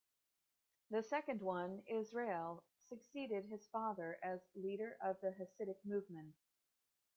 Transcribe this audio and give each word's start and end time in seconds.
The 0.89 1.03
second 1.03 1.41
one, 1.43 1.83
Israel, 1.85 2.63
succeeded 2.89 3.45
his 3.45 3.67
father 3.67 4.17
as 4.23 4.41
leader 4.55 4.97
of 4.99 5.21
the 5.21 5.29
Hasidic 5.29 5.85
movement. 5.85 6.33